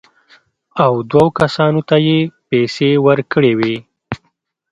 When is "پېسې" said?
2.49-2.89